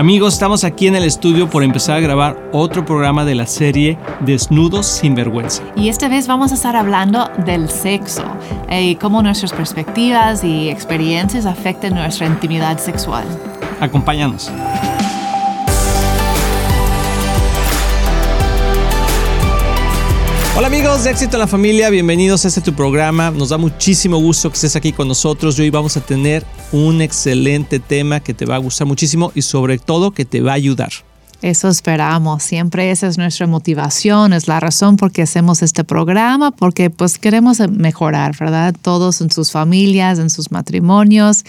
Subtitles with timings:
[0.00, 3.98] Amigos, estamos aquí en el estudio por empezar a grabar otro programa de la serie
[4.20, 5.62] Desnudos sin vergüenza.
[5.76, 8.24] Y esta vez vamos a estar hablando del sexo
[8.70, 13.26] y cómo nuestras perspectivas y experiencias afectan nuestra intimidad sexual.
[13.78, 14.50] Acompáñanos.
[20.60, 23.30] Hola amigos de Éxito en la Familia, bienvenidos a este tu programa.
[23.30, 25.58] Nos da muchísimo gusto que estés aquí con nosotros.
[25.58, 29.78] Hoy vamos a tener un excelente tema que te va a gustar muchísimo y sobre
[29.78, 30.90] todo que te va a ayudar.
[31.42, 32.42] Eso esperamos.
[32.42, 37.18] Siempre esa es nuestra motivación, es la razón por qué hacemos este programa, porque pues
[37.18, 38.74] queremos mejorar, ¿verdad?
[38.82, 41.44] Todos en sus familias, en sus matrimonios.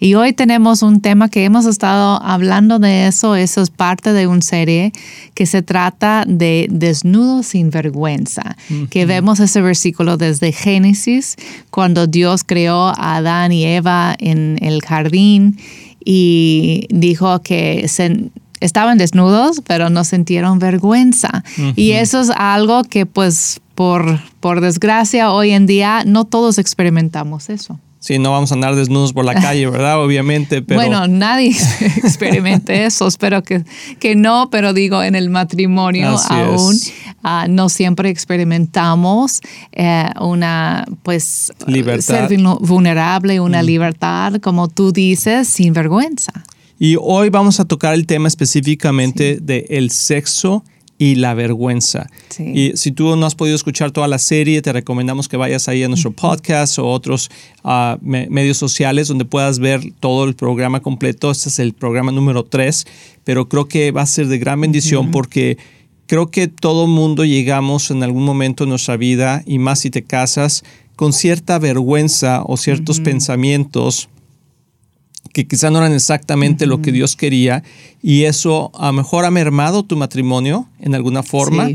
[0.00, 3.36] Y hoy tenemos un tema que hemos estado hablando de eso.
[3.36, 4.92] Eso es parte de una serie
[5.34, 8.56] que se trata de desnudo sin vergüenza,
[8.90, 11.36] que vemos ese versículo desde Génesis,
[11.70, 15.58] cuando Dios creó a Adán y Eva en el jardín
[16.04, 21.44] y dijo que se estaban desnudos, pero no sintieron vergüenza.
[21.74, 27.50] Y eso es algo que pues por, por desgracia hoy en día no todos experimentamos
[27.50, 27.78] eso.
[28.06, 30.00] Sí, no vamos a andar desnudos por la calle, ¿verdad?
[30.00, 30.78] Obviamente, pero...
[30.78, 31.48] Bueno, nadie
[31.96, 33.64] experimente eso, espero que,
[33.98, 36.78] que no, pero digo, en el matrimonio aún
[37.24, 39.40] ah, no siempre experimentamos
[39.72, 42.28] eh, una, pues, libertad.
[42.28, 46.32] ser vulnerable, una libertad, como tú dices, sin vergüenza.
[46.78, 50.62] Y hoy vamos a tocar el tema específicamente de el sexo
[50.98, 52.06] y la vergüenza.
[52.38, 55.82] Y si tú no has podido escuchar toda la serie, te recomendamos que vayas ahí
[55.82, 57.30] a nuestro podcast o otros
[57.64, 61.30] ah, medios sociales donde puedas ver todo el programa completo.
[61.30, 62.86] Este es el programa número 3,
[63.24, 65.58] pero creo que va a ser de gran bendición porque
[66.06, 70.02] creo que todo mundo llegamos en algún momento en nuestra vida, y más si te
[70.02, 70.62] casas,
[70.94, 74.08] con cierta vergüenza o ciertos pensamientos
[75.32, 77.62] que quizá no eran exactamente lo que Dios quería
[78.02, 81.70] y eso a lo mejor ha mermado tu matrimonio en alguna forma.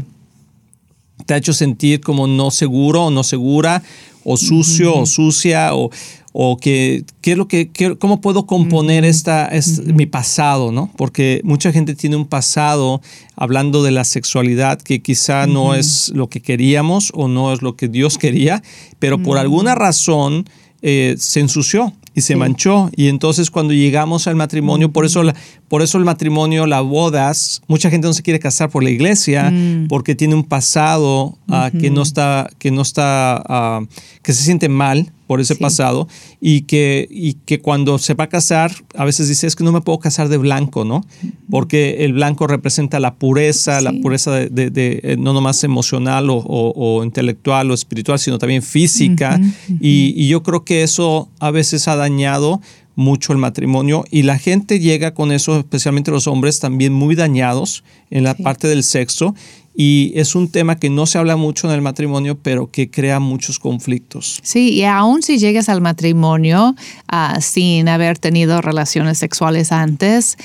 [1.26, 3.84] Te ha hecho sentir como no seguro o no segura
[4.24, 5.90] o sucio o sucia o,
[6.34, 7.70] o que, ¿qué es lo que,
[8.00, 9.50] cómo puedo componer esta,
[9.86, 10.92] mi pasado, ¿no?
[10.96, 13.02] Porque mucha gente tiene un pasado
[13.36, 17.76] hablando de la sexualidad que quizá no es lo que queríamos o no es lo
[17.76, 18.64] que Dios quería,
[19.00, 20.50] pero por alguna razón
[20.82, 22.90] eh, se ensució y se manchó.
[22.96, 25.24] Y entonces cuando llegamos al matrimonio, por eso,
[25.68, 29.50] por eso el matrimonio, las bodas, mucha gente no se quiere casar por la iglesia
[29.52, 29.88] mm.
[29.88, 33.82] porque tiene un pasado ah, que no está, que no está, ah,
[34.22, 36.10] que se siente mal por ese pasado
[36.42, 39.72] y que, y que cuando se va a casar, a veces dice, es que no
[39.72, 41.06] me puedo casar de blanco, ¿no?
[41.50, 47.72] Porque el blanco representa la pureza, la pureza de, eh, no nomás emocional o, intelectual
[47.72, 49.40] o espiritual, sino también física.
[49.80, 52.60] y, y yo creo que eso a veces ha dañado
[52.96, 57.86] mucho el matrimonio y la gente llega con eso, especialmente los hombres, también muy dañados
[58.10, 59.34] en la parte del sexo
[59.74, 63.20] y es un tema que no se habla mucho en el matrimonio, pero que crea
[63.20, 64.40] muchos conflictos.
[64.44, 66.76] Sí, y aún si llegas al matrimonio
[67.08, 70.38] ah, sin haber tenido relaciones sexuales antes,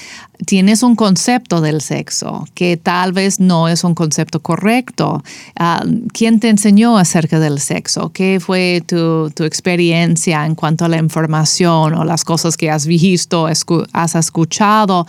[0.44, 5.22] tienes un concepto del sexo que tal vez no es un concepto correcto.
[5.58, 5.82] Ah,
[6.12, 8.10] ¿Quién te enseñó acerca del sexo?
[8.12, 12.86] ¿Qué fue tu, tu, experiencia en cuanto a la información o las cosas que has
[12.86, 15.06] visto, has escuchado?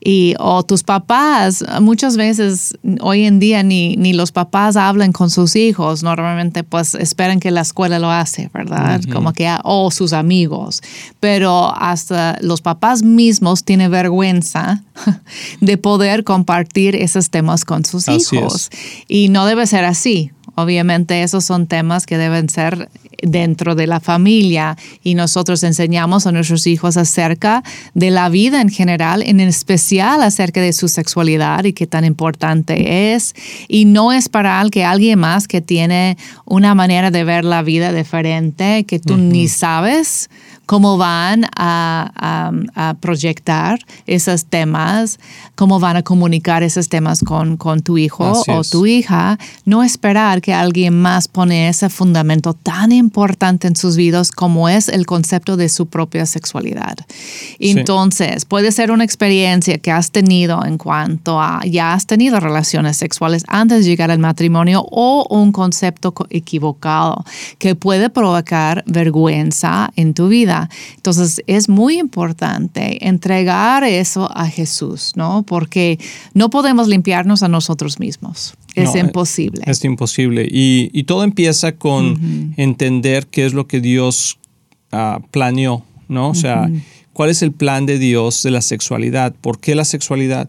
[0.00, 5.30] Y, o tus papás, muchas veces hoy en día ni, ni los papás hablan con
[5.30, 9.00] sus hijos, normalmente pues esperan que la escuela lo hace, ¿verdad?
[9.12, 10.82] Como que, o sus amigos,
[11.20, 14.67] pero hasta los papás mismos tienen vergüenza
[15.60, 18.70] de poder compartir esos temas con sus hijos.
[19.06, 20.32] Y no debe ser así.
[20.54, 22.88] Obviamente esos son temas que deben ser
[23.22, 27.62] dentro de la familia y nosotros enseñamos a nuestros hijos acerca
[27.94, 33.14] de la vida en general, en especial acerca de su sexualidad y qué tan importante
[33.14, 33.34] es.
[33.68, 37.92] Y no es para que alguien más que tiene una manera de ver la vida
[37.92, 40.28] diferente que tú ni sabes
[40.68, 45.18] cómo van a, proyectar esos temas,
[45.54, 50.42] cómo van a comunicar esos temas con, con tu hijo o tu hija, no esperar
[50.42, 55.56] que alguien más pone ese fundamento tan importante en sus vidas como es el concepto
[55.56, 56.96] de su propia sexualidad.
[57.58, 62.98] Entonces, puede ser una experiencia que has tenido en cuanto a ya has tenido relaciones
[62.98, 67.24] sexuales antes de llegar al matrimonio o un concepto equivocado
[67.58, 70.57] que puede provocar vergüenza en tu vida.
[70.96, 75.42] Entonces es muy importante entregar eso a Jesús, ¿no?
[75.42, 75.98] Porque
[76.34, 78.54] no podemos limpiarnos a nosotros mismos.
[78.74, 79.62] Es imposible.
[79.66, 80.48] Es, imposible.
[80.50, 84.38] Y, todo empieza con entender qué es lo que Dios
[84.92, 86.30] ah, planeó, ¿no?
[86.30, 86.70] O sea,
[87.12, 90.48] cuál es el plan de Dios de la sexualidad, por qué la sexualidad.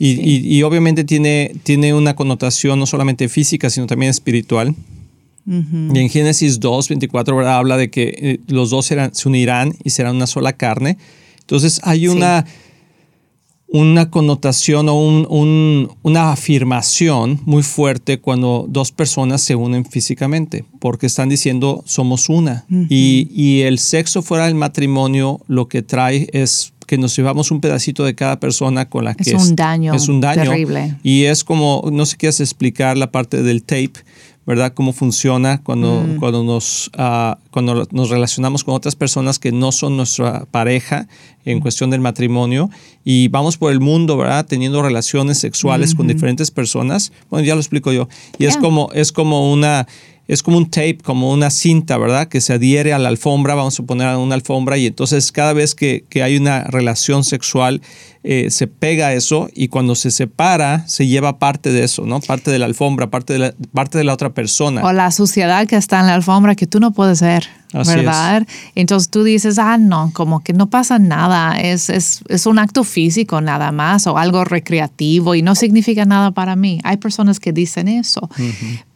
[0.00, 4.74] Y, obviamente tiene, tiene una connotación no solamente física, sino también espiritual.
[5.48, 9.90] Y en Génesis 2, 24, habla de que eh, los dos serán, se unirán y
[9.90, 10.98] serán una sola carne.
[11.40, 12.44] Entonces hay una
[13.68, 14.94] una connotación o
[16.02, 22.64] una afirmación muy fuerte cuando dos personas se unen físicamente, porque están diciendo somos una.
[22.68, 28.04] y, el sexo fuera del matrimonio lo que trae es que nos llevamos un pedacito
[28.04, 29.92] de cada persona con la que es, un daño.
[29.92, 30.44] Es un daño.
[30.44, 30.96] Terrible.
[31.02, 33.92] Y es como, no sé qué es explicar la parte del tape,
[34.48, 34.72] ¿verdad?
[34.72, 36.16] Cómo funciona cuando, mm.
[36.16, 41.06] cuando, nos, uh, cuando nos relacionamos con otras personas que no son nuestra pareja
[41.44, 42.70] en cuestión del matrimonio
[43.04, 44.46] y vamos por el mundo, ¿verdad?
[44.46, 47.12] Teniendo relaciones sexuales con diferentes personas.
[47.28, 48.08] Bueno, ya lo explico yo.
[48.38, 49.86] Y es, como, es como una
[50.28, 52.28] es como un tape, como una cinta, ¿verdad?
[52.28, 55.74] Que se adhiere a la alfombra, vamos a poner una alfombra y entonces cada vez
[55.74, 57.82] que, que hay una relación sexual
[58.24, 62.20] eh, se pega eso y cuando se separa se lleva parte de eso, ¿no?
[62.20, 64.82] Parte de la alfombra, parte de la, parte de la otra persona.
[64.82, 68.44] O la suciedad que está en la alfombra que tú no puedes ver, ¿verdad?
[68.74, 72.82] Entonces tú dices, ah, no, como que no pasa nada, es, es, es, un acto
[72.82, 76.80] físico nada más o algo recreativo y no significa nada para mí.
[76.82, 78.28] Hay personas que dicen eso,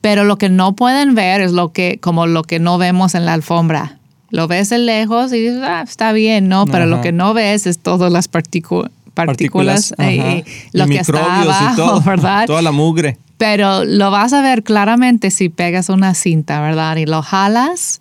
[0.00, 3.24] pero lo que no pueden ver es lo que, como lo que no vemos en
[3.24, 3.98] la alfombra.
[4.30, 6.66] Lo ves de lejos y dices, ah, está bien, ¿no?
[6.66, 12.00] Pero lo que no ves es todas las partículas partículas, eh, lo que está abajo,
[12.02, 12.46] ¿verdad?
[12.46, 13.18] Toda la mugre.
[13.38, 16.96] Pero lo vas a ver claramente si pegas una cinta, ¿verdad?
[16.96, 18.00] Y lo jalas,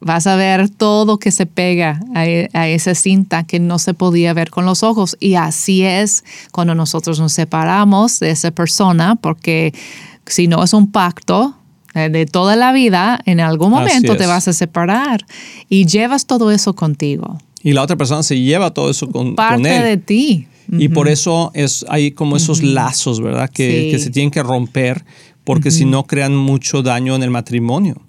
[0.00, 4.34] vas a ver todo que se pega a, a, esa cinta que no se podía
[4.34, 5.16] ver con los ojos.
[5.20, 9.72] Y así es cuando nosotros nos separamos de esa persona, porque
[10.26, 11.54] si no es un pacto,
[11.94, 15.24] eh, de toda la vida, en algún momento te vas a separar
[15.68, 17.38] y llevas todo eso contigo.
[17.64, 19.82] Y la otra persona se lleva todo eso con, Parte con él.
[19.82, 20.46] de ti.
[20.70, 23.50] Y por eso es, hay como esos lazos, ¿verdad?
[23.50, 25.04] Que, que, se tienen que romper
[25.44, 28.00] porque si no crean mucho daño en el matrimonio.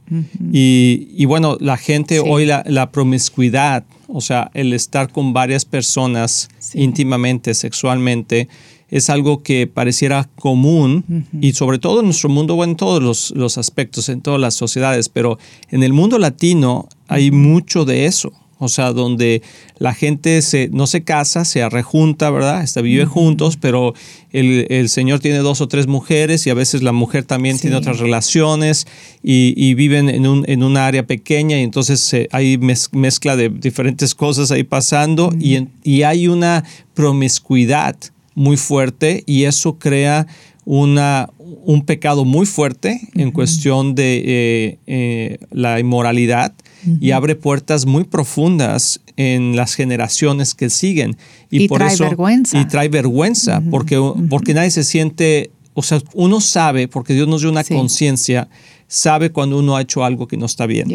[0.54, 5.66] y, y, bueno, la gente hoy, la, la, promiscuidad, o sea, el estar con varias
[5.66, 8.48] personas íntimamente, sexualmente,
[8.90, 13.32] es algo que pareciera común y sobre todo en nuestro mundo, bueno, en todos los,
[13.32, 15.38] los, aspectos, en todas las sociedades, pero
[15.70, 18.32] en el mundo latino hay mucho de eso.
[18.58, 19.42] O sea, donde
[19.80, 22.64] la gente se, no se casa, se rejunta, ¿verdad?
[22.64, 23.94] Está, vive juntos, pero
[24.32, 28.00] el, señor tiene dos o tres mujeres y a veces la mujer también tiene otras
[28.00, 28.88] relaciones
[29.22, 34.52] y, viven en un, en una área pequeña y entonces hay mezcla de diferentes cosas
[34.52, 36.64] ahí pasando y, y hay una
[36.94, 37.98] promiscuidad
[38.36, 40.28] muy fuerte y eso crea
[40.66, 46.54] una, un pecado muy fuerte en cuestión de eh, eh, la inmoralidad
[47.00, 51.18] y abre puertas muy profundas en las generaciones que siguen.
[51.50, 52.60] Y, por trae eso, vergüenza.
[52.60, 54.00] Y trae vergüenza, porque,
[54.30, 58.48] porque nadie se siente, o sea, uno sabe, porque Dios nos dio una conciencia,
[58.88, 60.88] sabe cuando uno ha hecho algo que no está bien.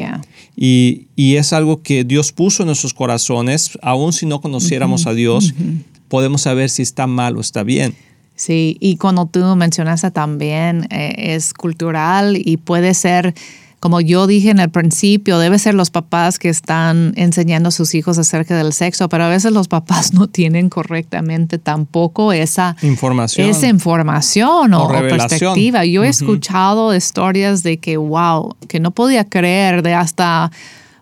[0.57, 5.15] Y, y, es algo que Dios puso en nuestros corazones, aun si no conociéramos a
[5.15, 5.55] Dios,
[6.09, 7.95] podemos saber si está mal o está bien.
[8.41, 13.35] Sí, y cuando tú mencionaste también, eh, es cultural y puede ser
[13.81, 17.95] como yo dije en el principio, debe ser los papás que están enseñando a sus
[17.95, 23.49] hijos acerca del sexo, pero a veces los papás no tienen correctamente tampoco esa información,
[23.49, 25.87] esa información o, perspectiva.
[25.87, 30.53] Yo he escuchado historias de que, wow, que no podía creer de hasta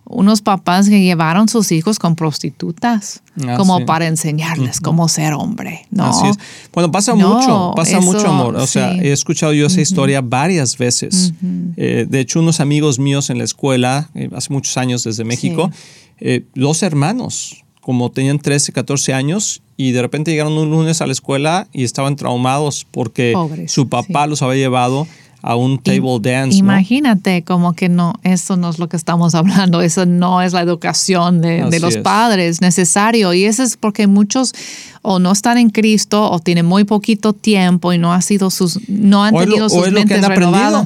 [0.08, 5.86] unos papás que llevaron sus hijos con prostitutas, ah, como para enseñarles cómo ser hombre.
[5.90, 6.10] ¿no?
[6.72, 8.56] Bueno, pasa mucho, pasa mucho amor.
[8.56, 11.34] O sea, he escuchado yo esa historia varias veces.
[11.76, 15.70] Eh, de hecho, unos amigos míos en la escuela, eh, hace muchos años desde México,
[16.20, 21.06] eh, dos hermanos, como tenían 13, 14 años, y de repente llegaron un lunes a
[21.06, 23.34] la escuela y estaban traumados porque
[23.68, 25.06] su papá los había llevado
[25.42, 26.56] a un table dance.
[26.56, 30.62] Imagínate como que no, eso no es lo que estamos hablando, eso no es la
[30.62, 33.32] educación de, los padres necesario.
[33.32, 34.52] Y eso es porque muchos
[35.02, 38.80] o no están en Cristo o tienen muy poquito tiempo y no ha sido sus,
[38.88, 40.84] no han tenido sus mentes lo que han Aprendido,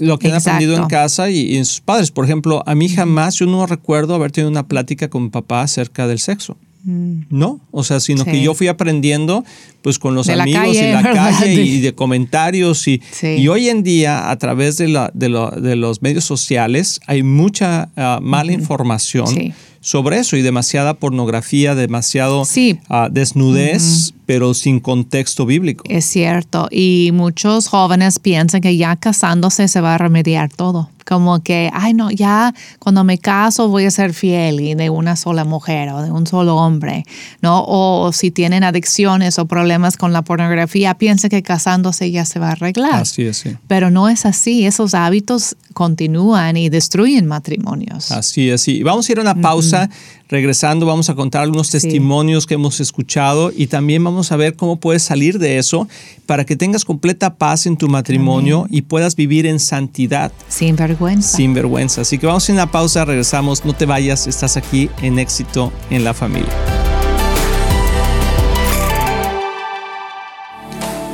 [0.00, 2.10] lo que han aprendido en casa y, en sus padres.
[2.10, 5.62] Por ejemplo, a mí jamás, yo no recuerdo haber tenido una plática con mi papá
[5.62, 6.56] acerca del sexo.
[6.84, 7.22] Mm.
[7.30, 9.42] No, o sea, sino que yo fui aprendiendo
[9.80, 14.30] pues con los amigos y la calle y de comentarios y, y, hoy en día
[14.30, 15.28] a través de, la, de,
[15.62, 22.44] de los medios sociales hay mucha ah, mala información sobre eso y demasiada pornografía, demasiado
[22.88, 25.84] ah, desnudez, pero sin contexto bíblico.
[25.88, 30.88] Es cierto, y muchos jóvenes piensan que ya casándose se va a remediar todo.
[31.04, 35.16] Como que, ay no, ya cuando me caso voy a ser fiel y de una
[35.16, 37.04] sola mujer o de un solo hombre,
[37.42, 37.64] ¿no?
[37.66, 42.48] O, si tienen adicciones o problemas con la pornografía, piensa que casándose ya se va
[42.48, 43.02] a arreglar.
[43.02, 43.56] Así es, sí.
[43.68, 48.10] Pero no es así, esos hábitos continúan y destruyen matrimonios.
[48.12, 48.82] Así es, sí.
[48.82, 49.90] Vamos a ir a una pausa.
[50.28, 54.76] Regresando vamos a contar algunos testimonios que hemos escuchado y también vamos a ver cómo
[54.76, 55.86] puedes salir de eso
[56.24, 60.32] para que tengas completa paz en tu matrimonio y puedas vivir en santidad.
[60.48, 61.36] Sin vergüenza.
[61.36, 62.00] Sin vergüenza.
[62.00, 66.04] Así que vamos a una pausa, regresamos, no te vayas, estás aquí en éxito en
[66.04, 66.52] la familia.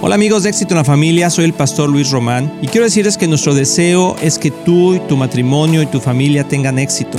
[0.02, 3.18] Hola amigos de Éxito en la Familia, soy el pastor Luis Román y quiero decirles
[3.18, 7.18] que nuestro deseo es que tú y tu matrimonio y tu familia tengan éxito.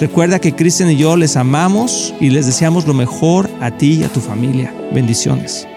[0.00, 4.04] Recuerda que Cristian y yo les amamos y les deseamos lo mejor a ti y
[4.04, 4.74] a tu familia.
[4.94, 5.68] Bendiciones.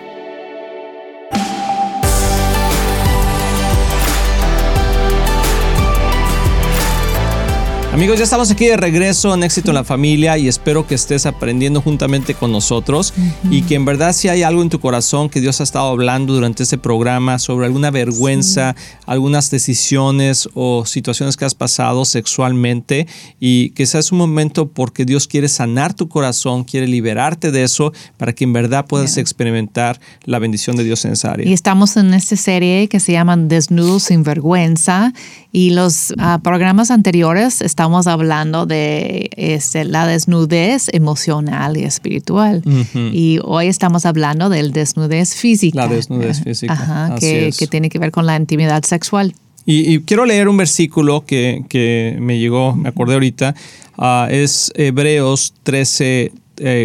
[7.93, 11.27] Amigos, ya estamos aquí de regreso en Éxito en la Familia y espero que estés
[11.27, 13.13] aprendiendo juntamente con nosotros
[13.51, 16.33] y que en verdad si hay algo en tu corazón que Dios ha estado hablando
[16.33, 23.05] durante este programa sobre alguna vergüenza, algunas decisiones o situaciones que has pasado sexualmente
[23.39, 27.93] y que sea un momento porque Dios quiere sanar tu corazón, quiere liberarte de eso
[28.17, 31.47] para que en verdad puedas experimentar la bendición de Dios en esa área.
[31.47, 35.13] Y estamos en esta serie que se llama Desnudos sin vergüenza
[35.55, 42.63] y los ah, programas anteriores estamos hablando de este, la desnudez emocional y espiritual.
[42.95, 45.85] Y hoy estamos hablando del desnudez física.
[45.85, 46.73] La desnudez física.
[46.73, 49.35] Ajá, que, que, tiene que ver con la intimidad sexual.
[49.63, 53.53] Y, quiero leer un versículo que, que, me llegó, me acordé ahorita.
[53.95, 56.31] Uh, es Hebreos 13,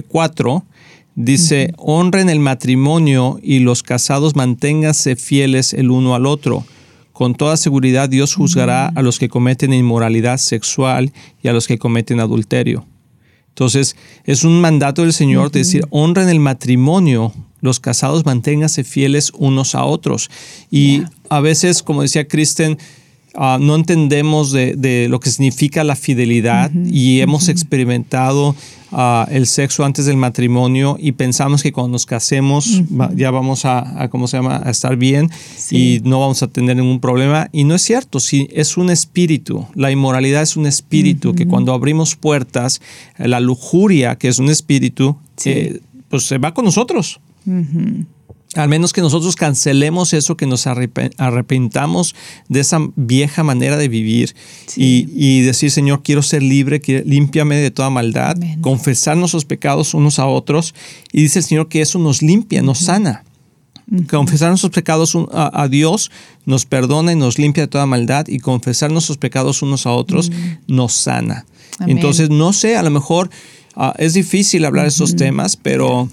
[0.07, 0.57] 4.
[0.65, 0.75] Eh,
[1.21, 6.65] Dice, honren el matrimonio y los casados manténganse fieles el uno al otro
[7.19, 11.77] con toda seguridad Dios juzgará a los que cometen inmoralidad sexual y a los que
[11.77, 12.87] cometen adulterio.
[13.49, 19.33] Entonces, es un mandato del Señor de decir, honren el matrimonio, los casados manténganse fieles
[19.37, 20.31] unos a otros.
[20.71, 22.79] Y a veces, como decía Kristen,
[23.35, 28.55] ah, no entendemos de, lo que significa la fidelidad y hemos experimentado
[29.31, 32.83] el sexo antes del matrimonio y pensamos que cuando nos casemos
[33.15, 35.31] ya vamos a, ¿cómo se llama?, a estar bien
[35.71, 37.49] y no vamos a tener ningún problema.
[37.53, 41.73] Y no es cierto, si es un espíritu, la inmoralidad es un espíritu que cuando
[41.73, 42.81] abrimos puertas,
[43.19, 47.21] la lujuria, que es un espíritu, eh, pues se va con nosotros.
[48.55, 52.15] Al menos que nosotros cancelemos eso, que nos arrepentamos
[52.49, 54.35] de esa vieja manera de vivir
[54.75, 60.27] y, decir, Señor, quiero ser libre, límpiame de toda maldad, confesar nuestros pecados unos a
[60.27, 60.75] otros.
[61.13, 63.25] Y dice el Señor que eso nos limpia, nos sana.
[64.11, 66.11] Confesar nuestros pecados a, Dios
[66.45, 70.31] nos perdona y nos limpia de toda maldad y confesar nuestros pecados unos a otros
[70.67, 71.45] nos sana.
[71.87, 73.31] Entonces, no sé, a lo mejor
[73.77, 76.09] ah, es difícil hablar de estos temas, pero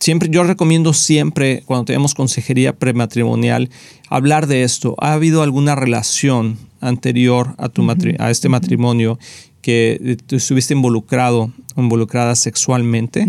[0.00, 3.70] siempre, yo recomiendo siempre, cuando tenemos consejería prematrimonial,
[4.08, 4.94] hablar de esto.
[4.98, 7.86] ¿Ha habido alguna relación anterior a, tu
[8.18, 9.18] a este matrimonio
[9.60, 13.26] que tú estuviste involucrado involucrada sexualmente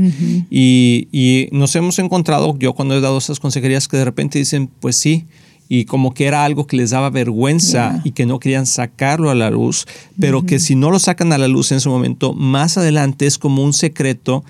[0.50, 4.70] y, y, nos hemos encontrado, yo cuando he dado esas consejerías que de repente dicen,
[4.80, 5.26] pues sí,
[5.72, 9.36] y como que era algo que les daba vergüenza y que no querían sacarlo a
[9.36, 9.86] la luz,
[10.20, 13.38] pero que si no lo sacan a la luz en ese momento, más adelante es
[13.38, 14.44] como un secreto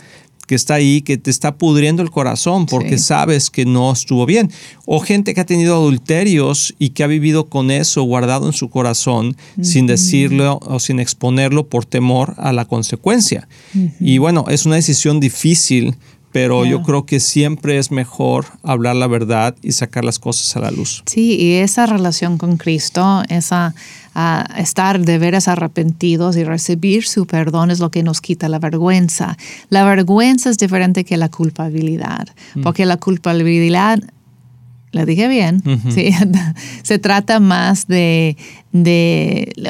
[0.49, 4.49] que está ahí, que te está pudriendo el corazón porque sabes que no estuvo bien.
[4.87, 8.71] O gente que ha tenido adulterios y que ha vivido con eso guardado en su
[8.71, 13.47] corazón sin decirlo o sin exponerlo por temor a la consecuencia.
[13.99, 15.95] Y bueno, es una decisión difícil
[16.31, 20.59] pero yo creo que siempre es mejor hablar la verdad y sacar las cosas a
[20.59, 21.01] la luz.
[21.07, 23.73] Sí, y esa relación con Cristo, esa
[24.57, 29.37] estar de veras arrepentidos y recibir su perdón es lo que nos quita la vergüenza.
[29.69, 32.61] La vergüenza es diferente que la culpabilidad, mm.
[32.61, 33.99] porque la culpabilidad
[34.91, 36.11] le dije bien, sí,
[36.83, 38.35] se trata más de,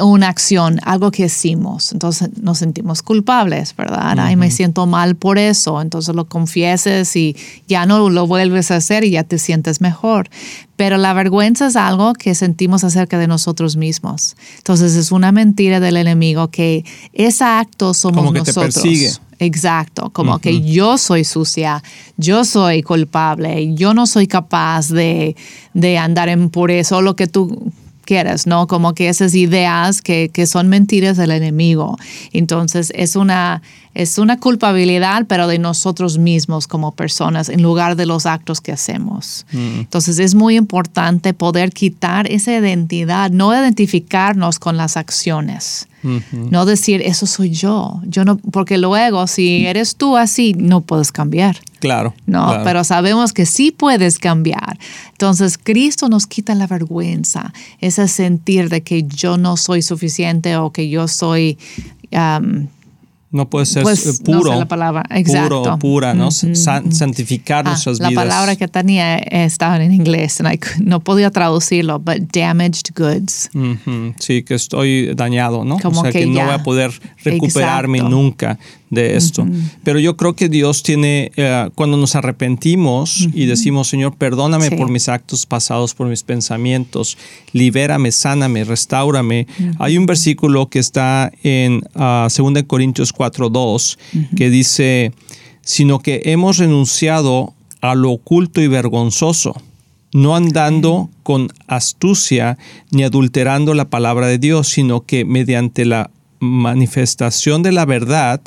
[0.02, 1.92] una acción, algo que hicimos.
[1.92, 4.18] Entonces nos sentimos culpables, ¿verdad?
[4.18, 5.82] Ay, me siento mal por eso.
[5.82, 7.36] Entonces lo confieses y
[7.68, 10.30] ya no lo vuelves a hacer y ya te sientes mejor.
[10.78, 14.38] Pero la vergüenza es algo que sentimos acerca de nosotros mismos.
[14.58, 18.76] Entonces es una mentira del enemigo que ese acto somos Como que nosotros.
[18.76, 19.12] Te persigue.
[19.40, 21.82] Exacto, como que yo soy sucia,
[22.18, 25.38] yo soy culpable, yo no soy capaz de,
[25.74, 27.72] de andar en pureza o lo que tú
[28.04, 28.68] quieras, ¿no?
[28.68, 31.98] Como que esas ideas que, que son mentiras del enemigo.
[32.34, 33.62] Entonces es una,
[34.00, 38.72] es una culpabilidad, pero de nosotros mismos como personas en lugar de los actos que
[38.72, 39.46] hacemos.
[39.52, 39.80] Mm.
[39.80, 45.88] Entonces es muy importante poder quitar esa identidad, no identificarnos con las acciones.
[46.32, 48.00] No decir, eso soy yo.
[48.06, 51.58] Yo no, porque luego, si eres tú así, no puedes cambiar.
[51.80, 52.14] Claro.
[52.26, 54.80] No, pero sabemos que sí puedes cambiar.
[55.12, 57.52] Entonces, Cristo nos quita la vergüenza,
[57.82, 61.58] ese sentir de que yo no soy suficiente o que yo soy
[63.32, 64.58] no puede ser pues, puro.
[64.58, 65.04] la palabra.
[65.12, 65.62] Exacto.
[65.62, 66.32] Puro pura, ¿no?
[66.32, 68.14] santificar ah, nuestras vidas.
[68.14, 70.40] La palabra que tenía estaba en inglés,
[70.80, 73.50] no podía traducirlo, but damaged goods.
[74.20, 75.76] Sí, que estoy dañado, ¿no?
[75.76, 76.92] o sea, que, no voy a poder
[77.24, 78.58] recuperarme nunca
[78.90, 79.48] de esto.
[79.84, 84.90] Pero yo creo que Dios tiene, eh, cuando nos arrepentimos y decimos, Señor, perdóname por
[84.90, 87.18] mis actos pasados, por mis pensamientos,
[87.54, 89.48] libérame, sáname, restaurame.
[89.78, 92.28] Hay un versículo que está en 2 ah,
[92.68, 93.98] Corintios 4.2
[94.36, 95.12] que dice,
[95.62, 99.56] sino que hemos renunciado a lo oculto y vergonzoso
[100.12, 102.58] no andando con astucia
[102.92, 108.42] ni adulterando la palabra de Dios, sino que mediante la manifestación de la verdad,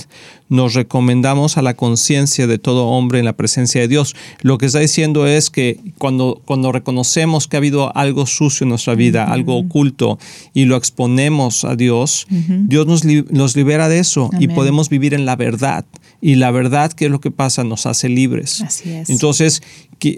[0.48, 4.14] nos recomendamos a la conciencia de todo hombre en la presencia de Dios.
[4.42, 8.70] Lo que está diciendo es que cuando, cuando reconocemos que ha habido algo sucio en
[8.70, 10.18] nuestra vida, algo oculto,
[10.52, 15.24] y lo exponemos a Dios, Dios nos, nos, libera de eso y podemos vivir en
[15.24, 15.84] la verdad.
[16.20, 17.64] Y la verdad, ¿qué es lo que pasa?
[17.64, 18.60] Nos hace libres.
[18.60, 19.10] Así es.
[19.10, 19.62] Entonces,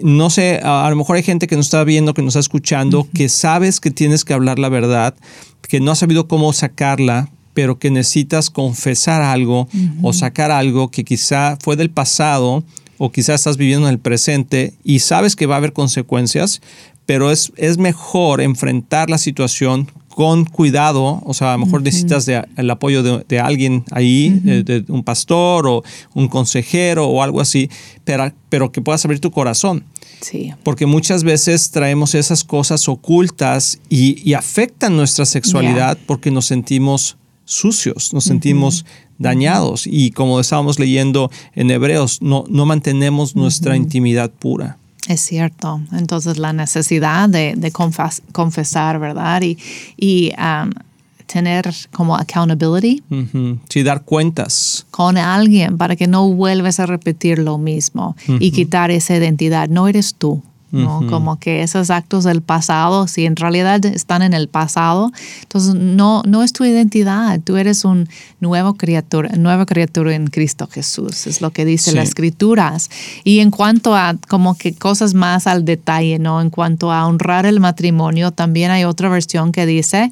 [0.03, 3.07] no sé, a, lo mejor hay gente que nos está viendo, que nos está escuchando,
[3.13, 5.15] que sabes que tienes que hablar la verdad,
[5.67, 9.67] que no ha sabido cómo sacarla, pero que necesitas confesar algo
[10.03, 12.63] o sacar algo que quizá fue del pasado
[12.99, 16.61] o quizá estás viviendo en el presente y sabes que va a haber consecuencias,
[17.07, 22.25] pero es, es mejor enfrentar la situación con cuidado, o sea, a lo mejor necesitas
[22.27, 27.69] el apoyo de, alguien ahí, de, un pastor o un consejero o algo así,
[28.05, 29.83] pero, pero que puedas abrir tu corazón.
[30.21, 30.53] Sí.
[30.63, 38.13] Porque muchas veces traemos esas cosas ocultas y, afectan nuestra sexualidad porque nos sentimos sucios,
[38.13, 38.85] nos sentimos
[39.17, 44.77] dañados y como estábamos leyendo en Hebreos, no, no mantenemos nuestra intimidad pura.
[45.07, 45.81] Es cierto.
[45.93, 47.71] Entonces la necesidad de,
[48.31, 49.41] confesar, ¿verdad?
[49.43, 49.57] Y,
[49.97, 50.71] y um,
[51.25, 53.03] tener como accountability.
[53.69, 54.85] Sí, dar cuentas.
[54.91, 59.69] Con alguien para que no vuelves a repetir lo mismo y quitar esa identidad.
[59.69, 60.41] No eres tú.
[60.71, 65.11] Como que esos actos del pasado, si en realidad están en el pasado,
[65.43, 68.09] entonces no, no es tu identidad, tú eres un
[68.41, 72.89] nuevo criatura, nueva criatura en Cristo Jesús, es lo que dice las escrituras.
[73.23, 76.41] Y en cuanto a como que cosas más al detalle, ¿no?
[76.41, 80.11] En cuanto a honrar el matrimonio, también hay otra versión que dice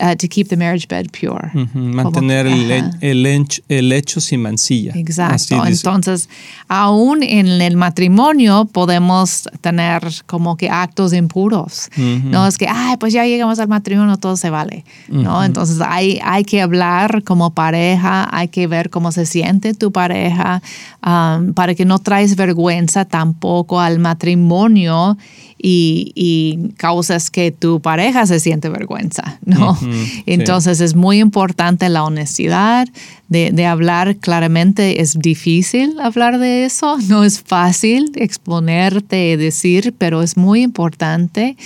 [0.00, 1.50] Uh, to keep the marriage bed pure.
[1.74, 3.26] Mantener el,
[3.68, 4.92] el, hecho sin mancilla.
[4.94, 5.66] Exacto.
[5.66, 6.30] Entonces,
[6.66, 11.90] aún en el matrimonio podemos tener como que actos impuros.
[11.96, 14.84] No es que, ay, pues ya llegamos al matrimonio, todo se vale.
[15.08, 15.44] ¿no?
[15.44, 20.62] Entonces, hay, hay que hablar como pareja, hay que ver cómo se siente tu pareja
[21.04, 25.18] um, para que no traes vergüenza tampoco al matrimonio
[25.62, 29.78] y, causas que tu pareja se siente vergüenza, ¿no?
[30.26, 32.88] Entonces es muy importante la honestidad,
[33.32, 35.00] de, hablar claramente.
[35.00, 41.56] Es difícil hablar de eso, no es fácil exponerte, decir, pero es muy importante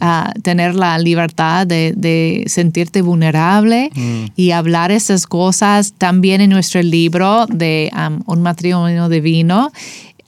[0.00, 4.24] ah, tener la libertad de, sentirte vulnerable mm.
[4.36, 5.92] y hablar esas cosas.
[5.92, 7.90] También en nuestro libro de
[8.26, 9.70] Un matrimonio divino,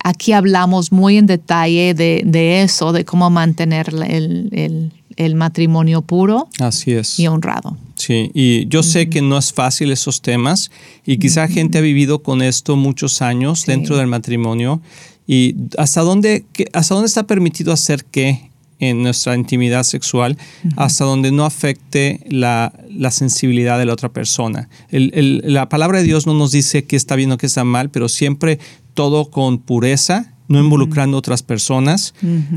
[0.03, 6.93] aquí hablamos muy en detalle de, eso, de cómo mantener el, el matrimonio puro Así
[6.93, 7.19] es.
[7.19, 7.77] y honrado.
[7.95, 10.71] Sí, y yo sé que no es fácil esos temas
[11.07, 14.81] y quizá gente ha vivido con esto muchos años dentro del matrimonio
[15.27, 18.51] y hasta dónde, hasta dónde está permitido hacer qué
[18.83, 20.37] en nuestra intimidad sexual,
[20.77, 22.73] hasta donde no afecte la,
[23.11, 24.68] sensibilidad de la otra persona.
[24.90, 28.09] la palabra de Dios no nos dice que está bien o que está mal, pero
[28.09, 28.59] siempre
[28.95, 32.12] todo con pureza, no involucrando a otras personas.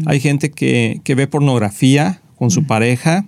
[0.07, 3.25] Hay gente que, que, ve pornografía con su pareja.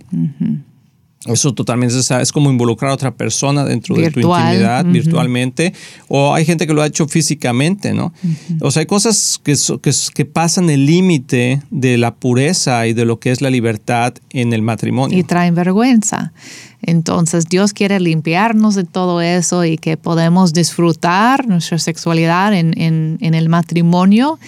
[1.25, 5.73] Eso totalmente es, es, como involucrar a otra persona dentro de tu intimidad virtualmente.
[6.07, 8.13] O hay gente que lo ha hecho físicamente, ¿no?
[8.61, 13.03] O sea, hay cosas que, que, que pasan el límite de la pureza y de
[13.05, 15.17] lo que es la libertad en el matrimonio.
[15.17, 16.33] Y traen vergüenza.
[16.81, 23.17] Entonces Dios quiere limpiarnos de todo eso y que podemos disfrutar nuestra sexualidad en, en,
[23.21, 24.39] en el matrimonio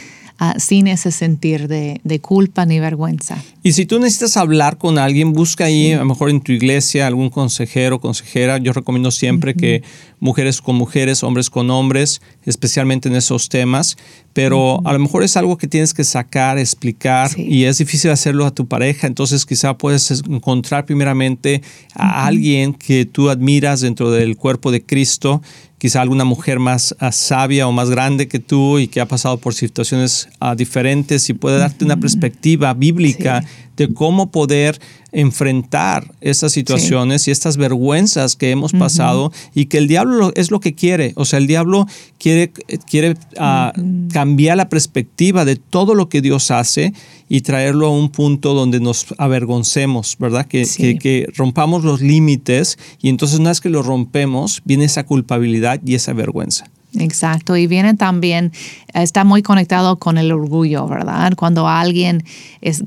[0.41, 3.43] Ah, sin ese sentir de, culpa ni vergüenza.
[3.61, 7.07] Y si tú necesitas hablar con alguien, busca ahí, a lo mejor en tu iglesia,
[7.07, 8.57] algún consejero, consejera.
[8.57, 9.83] Yo recomiendo siempre que
[10.19, 13.97] mujeres con mujeres, hombres con hombres, especialmente en esos temas,
[14.33, 18.45] pero a lo mejor es algo que tienes que sacar, explicar y es difícil hacerlo
[18.45, 21.61] a tu pareja, entonces quizá puedes encontrar primeramente
[21.93, 25.41] a alguien que tú admiras dentro del cuerpo de Cristo
[25.79, 29.37] quizá alguna mujer más ah, sabia o más grande que tú y que ha pasado
[29.37, 33.43] por situaciones ah, diferentes y puede darte una perspectiva bíblica
[33.79, 34.79] de cómo poder
[35.11, 40.59] enfrentar estas situaciones y estas vergüenzas que hemos pasado y que el diablo es lo
[40.59, 41.13] que quiere.
[41.15, 41.87] O sea, el diablo
[42.19, 42.51] quiere,
[42.87, 43.73] quiere ah,
[44.11, 46.93] cambiar la perspectiva de todo lo que Dios hace
[47.29, 50.45] y traerlo a un punto donde nos avergoncemos, ¿verdad?
[50.45, 50.65] Que,
[50.99, 55.95] que, rompamos los límites y entonces una vez que lo rompemos, viene esa culpabilidad y
[55.95, 56.65] esa vergüenza.
[56.97, 58.51] Exacto, y viene también,
[58.95, 61.33] está muy conectado con el orgullo, ¿verdad?
[61.35, 62.23] Cuando alguien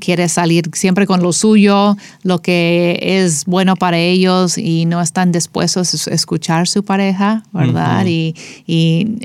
[0.01, 5.31] quiere salir siempre con lo suyo, lo que es bueno para ellos y no están
[5.31, 8.05] dispuestos a escuchar su pareja, ¿verdad?
[8.05, 8.35] y,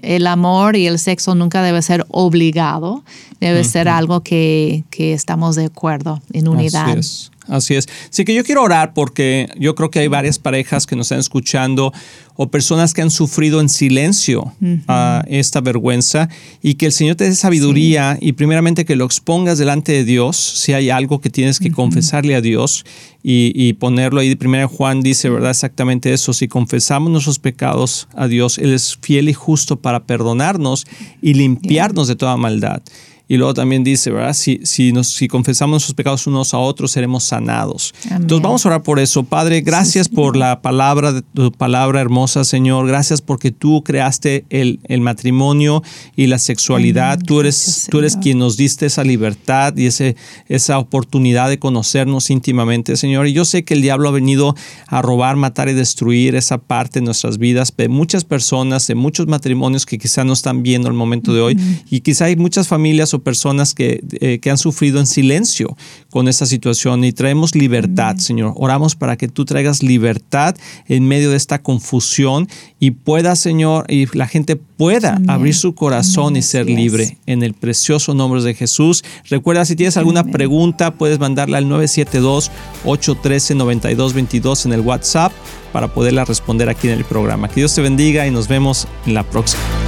[0.02, 3.02] el amor y el sexo nunca debe ser obligado,
[3.40, 6.90] debe ser algo que, que, estamos de acuerdo, en unidad.
[6.90, 7.30] Así es.
[7.48, 11.20] Así que yo quiero orar porque yo creo que hay varias parejas que nos están
[11.20, 11.92] escuchando
[12.36, 14.52] o personas que han sufrido en silencio
[14.86, 16.28] ah, esta vergüenza
[16.62, 20.36] y que el Señor te dé sabiduría y primeramente que lo expongas delante de Dios
[20.36, 22.84] si hay algo que tienes que confesarle a Dios
[23.22, 24.34] y, ponerlo ahí.
[24.36, 25.50] Primero Juan dice, ¿verdad?
[25.50, 26.32] Exactamente eso.
[26.32, 30.86] Si confesamos nuestros pecados a Dios, Él es fiel y justo para perdonarnos
[31.20, 32.82] y limpiarnos de toda maldad.
[33.28, 34.32] Y luego también dice, ¿verdad?
[34.32, 37.94] Si, si, nos, si confesamos nuestros pecados unos a otros, seremos sanados.
[38.10, 39.22] Entonces vamos a orar por eso.
[39.22, 42.86] Padre, gracias por la palabra, tu palabra hermosa, Señor.
[42.86, 45.82] Gracias porque tú creaste el, el matrimonio
[46.16, 47.18] y la sexualidad.
[47.18, 52.30] Tú eres, tú eres quien nos diste esa libertad y ese, esa oportunidad de conocernos
[52.30, 53.26] íntimamente, Señor.
[53.26, 54.54] Y yo sé que el diablo ha venido
[54.86, 57.74] a robar, matar y destruir esa parte de nuestras vidas.
[57.76, 61.58] De muchas personas, de muchos matrimonios que quizá no están viendo el momento de hoy.
[61.90, 65.76] Y quizá hay muchas familias personas que, eh, que han sufrido en silencio
[66.10, 68.54] con esta situación y traemos libertad, Señor.
[68.56, 72.48] Oramos para que tú traigas libertad en medio de esta confusión
[72.80, 77.54] y pueda, Señor, y la gente pueda abrir su corazón y ser libre en el
[77.54, 79.04] precioso nombre de Jesús.
[79.28, 85.32] Recuerda, si tienes alguna pregunta, puedes mandarla al 972-813-9222 en el WhatsApp
[85.72, 87.48] para poderla responder aquí en el programa.
[87.48, 89.87] Que Dios te bendiga y nos vemos en la próxima.